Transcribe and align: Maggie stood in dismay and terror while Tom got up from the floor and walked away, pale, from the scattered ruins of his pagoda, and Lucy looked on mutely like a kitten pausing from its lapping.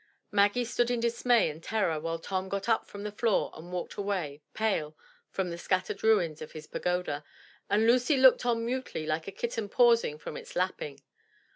Maggie 0.31 0.65
stood 0.65 0.89
in 0.89 0.99
dismay 0.99 1.47
and 1.51 1.61
terror 1.61 1.99
while 1.99 2.17
Tom 2.17 2.49
got 2.49 2.67
up 2.67 2.87
from 2.87 3.03
the 3.03 3.11
floor 3.11 3.51
and 3.55 3.71
walked 3.71 3.93
away, 3.97 4.41
pale, 4.55 4.97
from 5.29 5.51
the 5.51 5.59
scattered 5.59 6.03
ruins 6.03 6.41
of 6.41 6.53
his 6.53 6.65
pagoda, 6.65 7.23
and 7.69 7.85
Lucy 7.85 8.17
looked 8.17 8.43
on 8.43 8.65
mutely 8.65 9.05
like 9.05 9.27
a 9.27 9.31
kitten 9.31 9.69
pausing 9.69 10.17
from 10.17 10.35
its 10.37 10.55
lapping. 10.55 11.03